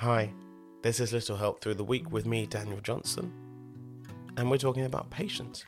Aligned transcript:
Hi, 0.00 0.30
this 0.82 1.00
is 1.00 1.14
Little 1.14 1.38
Help 1.38 1.62
Through 1.62 1.76
the 1.76 1.82
Week 1.82 2.12
with 2.12 2.26
me, 2.26 2.44
Daniel 2.44 2.82
Johnson, 2.82 3.32
and 4.36 4.50
we're 4.50 4.58
talking 4.58 4.84
about 4.84 5.08
patience. 5.08 5.64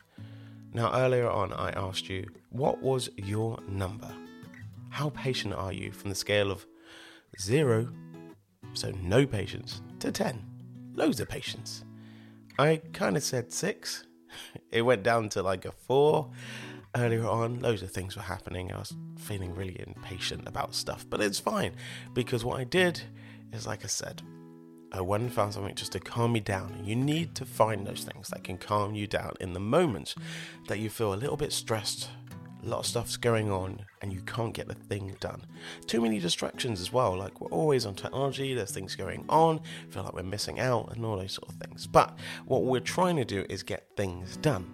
Now, 0.71 0.93
earlier 0.93 1.27
on, 1.27 1.51
I 1.51 1.71
asked 1.71 2.09
you, 2.09 2.29
what 2.51 2.79
was 2.79 3.09
your 3.17 3.57
number? 3.67 4.13
How 4.91 5.09
patient 5.09 5.55
are 5.55 5.73
you 5.73 5.91
from 5.91 6.11
the 6.11 6.15
scale 6.15 6.51
of 6.51 6.67
zero, 7.41 7.91
so 8.73 8.91
no 9.01 9.25
patience, 9.25 9.81
to 9.97 10.11
10, 10.11 10.45
loads 10.93 11.19
of 11.19 11.27
patience? 11.27 11.83
I 12.59 12.83
kind 12.93 13.17
of 13.17 13.23
said 13.23 13.51
six. 13.51 14.05
It 14.71 14.83
went 14.83 15.01
down 15.01 15.29
to 15.29 15.41
like 15.41 15.65
a 15.65 15.71
four 15.71 16.29
earlier 16.95 17.25
on. 17.25 17.61
Loads 17.61 17.81
of 17.81 17.89
things 17.89 18.15
were 18.15 18.21
happening. 18.21 18.71
I 18.71 18.77
was 18.77 18.93
feeling 19.17 19.55
really 19.55 19.83
impatient 19.87 20.47
about 20.47 20.75
stuff, 20.75 21.03
but 21.09 21.19
it's 21.19 21.39
fine 21.39 21.71
because 22.13 22.45
what 22.45 22.59
I 22.59 22.63
did 22.63 23.01
is, 23.53 23.67
like 23.67 23.83
I 23.83 23.87
said, 23.87 24.21
I 24.91 25.01
went 25.01 25.23
and 25.23 25.31
found 25.31 25.53
something 25.53 25.75
just 25.75 25.91
to 25.91 25.99
calm 25.99 26.33
me 26.33 26.39
down. 26.39 26.81
You 26.83 26.95
need 26.95 27.35
to 27.35 27.45
find 27.45 27.85
those 27.85 28.03
things 28.03 28.29
that 28.29 28.43
can 28.43 28.57
calm 28.57 28.95
you 28.95 29.05
down 29.05 29.33
in 29.39 29.53
the 29.53 29.59
moments 29.59 30.15
that 30.67 30.79
you 30.79 30.89
feel 30.89 31.13
a 31.13 31.15
little 31.15 31.37
bit 31.37 31.53
stressed, 31.53 32.09
a 32.63 32.67
lot 32.67 32.79
of 32.79 32.85
stuff's 32.85 33.15
going 33.15 33.51
on, 33.51 33.85
and 34.01 34.11
you 34.11 34.21
can't 34.21 34.53
get 34.53 34.67
the 34.67 34.73
thing 34.73 35.15
done. 35.19 35.45
Too 35.85 36.01
many 36.01 36.19
distractions 36.19 36.81
as 36.81 36.91
well. 36.91 37.15
Like 37.15 37.39
we're 37.39 37.49
always 37.49 37.85
on 37.85 37.93
technology, 37.95 38.53
there's 38.53 38.71
things 38.71 38.95
going 38.95 39.25
on, 39.29 39.61
feel 39.89 40.03
like 40.03 40.13
we're 40.13 40.23
missing 40.23 40.59
out, 40.59 40.91
and 40.95 41.05
all 41.05 41.17
those 41.17 41.33
sort 41.33 41.49
of 41.49 41.55
things. 41.55 41.85
But 41.85 42.17
what 42.45 42.63
we're 42.63 42.79
trying 42.79 43.15
to 43.17 43.25
do 43.25 43.45
is 43.47 43.63
get 43.63 43.87
things 43.95 44.37
done. 44.37 44.67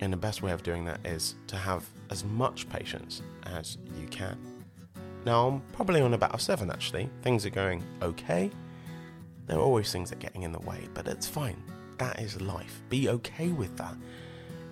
And 0.00 0.12
the 0.12 0.18
best 0.18 0.42
way 0.42 0.52
of 0.52 0.62
doing 0.62 0.84
that 0.84 1.04
is 1.06 1.36
to 1.46 1.56
have 1.56 1.88
as 2.10 2.24
much 2.24 2.68
patience 2.68 3.22
as 3.44 3.78
you 3.98 4.06
can. 4.08 4.53
Now, 5.24 5.48
I'm 5.48 5.60
probably 5.72 6.02
on 6.02 6.14
about 6.14 6.34
a 6.34 6.38
seven 6.38 6.70
actually. 6.70 7.08
Things 7.22 7.46
are 7.46 7.50
going 7.50 7.82
okay. 8.02 8.50
There 9.46 9.58
are 9.58 9.62
always 9.62 9.90
things 9.90 10.10
that 10.10 10.16
are 10.16 10.20
getting 10.20 10.42
in 10.42 10.52
the 10.52 10.60
way, 10.60 10.88
but 10.94 11.08
it's 11.08 11.26
fine. 11.26 11.62
That 11.98 12.20
is 12.20 12.40
life. 12.40 12.82
Be 12.88 13.08
okay 13.08 13.48
with 13.48 13.76
that 13.76 13.96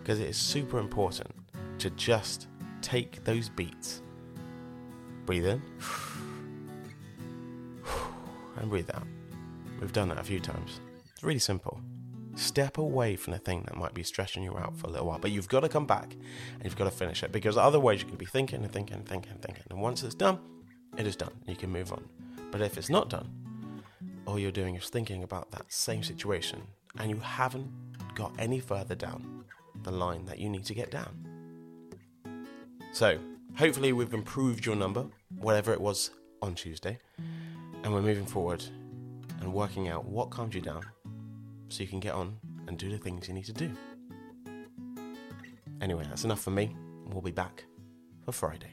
because 0.00 0.20
it 0.20 0.28
is 0.28 0.36
super 0.36 0.78
important 0.78 1.30
to 1.78 1.90
just 1.90 2.48
take 2.80 3.24
those 3.24 3.48
beats. 3.48 4.02
Breathe 5.24 5.46
in 5.46 5.62
and 8.56 8.68
breathe 8.68 8.90
out. 8.92 9.06
We've 9.80 9.92
done 9.92 10.08
that 10.08 10.18
a 10.18 10.24
few 10.24 10.40
times. 10.40 10.80
It's 11.12 11.22
really 11.22 11.38
simple. 11.38 11.80
Step 12.34 12.78
away 12.78 13.14
from 13.16 13.32
the 13.32 13.38
thing 13.38 13.62
that 13.66 13.76
might 13.76 13.92
be 13.92 14.02
stressing 14.02 14.42
you 14.42 14.56
out 14.56 14.76
for 14.76 14.86
a 14.86 14.90
little 14.90 15.06
while, 15.06 15.18
but 15.18 15.30
you've 15.30 15.48
got 15.48 15.60
to 15.60 15.68
come 15.68 15.86
back 15.86 16.14
and 16.54 16.64
you've 16.64 16.76
got 16.76 16.84
to 16.84 16.90
finish 16.90 17.22
it 17.22 17.30
because 17.30 17.56
otherwise 17.58 18.00
you're 18.00 18.08
going 18.08 18.18
to 18.18 18.24
be 18.24 18.26
thinking 18.26 18.62
and 18.62 18.72
thinking 18.72 18.96
and 18.96 19.06
thinking 19.06 19.32
and 19.32 19.42
thinking. 19.42 19.64
And 19.70 19.80
once 19.80 20.02
it's 20.02 20.14
done, 20.14 20.38
it 20.96 21.06
is 21.06 21.16
done. 21.16 21.32
You 21.46 21.56
can 21.56 21.70
move 21.70 21.92
on. 21.92 22.04
But 22.50 22.62
if 22.62 22.78
it's 22.78 22.88
not 22.88 23.10
done, 23.10 23.28
all 24.26 24.38
you're 24.38 24.50
doing 24.50 24.76
is 24.76 24.88
thinking 24.88 25.22
about 25.22 25.50
that 25.50 25.70
same 25.70 26.02
situation 26.02 26.62
and 26.98 27.10
you 27.10 27.18
haven't 27.18 27.70
got 28.14 28.32
any 28.38 28.60
further 28.60 28.94
down 28.94 29.44
the 29.82 29.90
line 29.90 30.24
that 30.26 30.38
you 30.38 30.48
need 30.48 30.64
to 30.64 30.74
get 30.74 30.90
down. 30.90 31.26
So, 32.92 33.18
hopefully, 33.56 33.92
we've 33.92 34.12
improved 34.12 34.66
your 34.66 34.76
number, 34.76 35.06
whatever 35.38 35.72
it 35.72 35.80
was 35.80 36.10
on 36.42 36.54
Tuesday, 36.54 36.98
and 37.82 37.92
we're 37.92 38.02
moving 38.02 38.26
forward 38.26 38.62
and 39.40 39.52
working 39.52 39.88
out 39.88 40.04
what 40.04 40.30
calms 40.30 40.54
you 40.54 40.60
down 40.60 40.84
so 41.72 41.82
you 41.82 41.88
can 41.88 42.00
get 42.00 42.14
on 42.14 42.36
and 42.68 42.78
do 42.78 42.90
the 42.90 42.98
things 42.98 43.28
you 43.28 43.34
need 43.34 43.46
to 43.46 43.52
do. 43.52 43.70
Anyway, 45.80 46.04
that's 46.08 46.24
enough 46.24 46.40
for 46.40 46.50
me. 46.50 46.76
We'll 47.06 47.22
be 47.22 47.30
back 47.30 47.64
for 48.24 48.32
Friday. 48.32 48.70